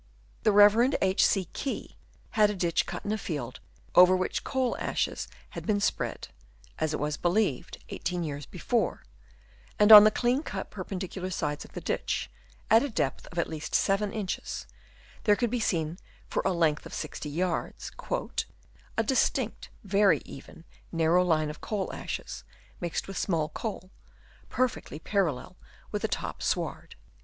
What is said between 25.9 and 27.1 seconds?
with the top" sward."